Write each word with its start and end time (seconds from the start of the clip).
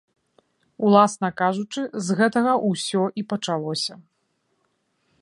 Уласна 0.87 1.29
кажучы, 1.41 1.81
з 2.07 2.17
гэтага 2.21 2.53
ўсё 2.69 3.03
і 3.23 3.29
пачалося. 3.35 3.93